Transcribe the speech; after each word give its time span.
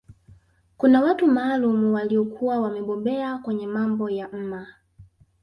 Kuna 0.77 1.01
watu 1.01 1.27
maalum 1.27 1.93
waliokuwa 1.93 2.59
wamebobea 2.61 3.37
kwenye 3.37 3.67
mambo 3.67 4.09
ya 4.09 4.27
mma 4.29 4.67